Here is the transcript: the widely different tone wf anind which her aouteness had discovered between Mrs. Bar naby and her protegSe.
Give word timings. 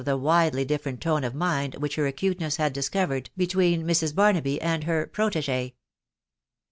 the 0.03 0.17
widely 0.17 0.65
different 0.65 0.99
tone 0.99 1.21
wf 1.21 1.31
anind 1.33 1.75
which 1.77 1.93
her 1.93 2.11
aouteness 2.11 2.55
had 2.57 2.73
discovered 2.73 3.29
between 3.37 3.83
Mrs. 3.85 4.15
Bar 4.15 4.33
naby 4.33 4.57
and 4.59 4.85
her 4.85 5.05
protegSe. 5.05 5.73